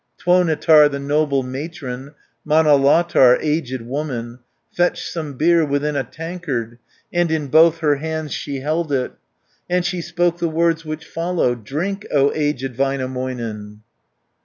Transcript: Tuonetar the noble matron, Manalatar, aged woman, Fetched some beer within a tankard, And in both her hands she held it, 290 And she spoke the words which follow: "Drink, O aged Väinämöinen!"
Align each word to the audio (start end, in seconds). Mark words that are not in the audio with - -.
Tuonetar 0.17 0.89
the 0.89 0.97
noble 0.97 1.43
matron, 1.43 2.15
Manalatar, 2.43 3.37
aged 3.39 3.83
woman, 3.83 4.39
Fetched 4.73 5.07
some 5.07 5.33
beer 5.33 5.63
within 5.63 5.95
a 5.95 6.03
tankard, 6.03 6.79
And 7.13 7.29
in 7.29 7.49
both 7.49 7.77
her 7.81 7.97
hands 7.97 8.33
she 8.33 8.61
held 8.61 8.91
it, 8.91 9.13
290 9.69 9.75
And 9.77 9.85
she 9.85 10.01
spoke 10.01 10.39
the 10.39 10.49
words 10.49 10.83
which 10.83 11.05
follow: 11.05 11.53
"Drink, 11.53 12.07
O 12.11 12.31
aged 12.33 12.73
Väinämöinen!" 12.75 13.81